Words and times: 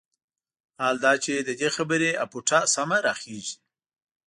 حال 0.79 0.95
دا 1.05 1.13
چې 1.23 1.33
د 1.47 1.49
دې 1.59 1.69
خبرې 1.75 2.11
اپوټه 2.23 2.59
سمه 2.75 2.97
راخېژي. 3.07 3.55